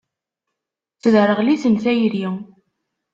[1.01, 2.27] Tesderɣel-iten tayri.